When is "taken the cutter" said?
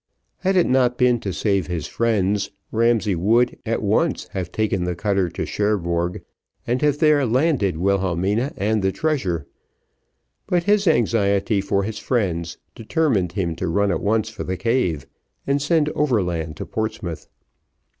4.51-5.29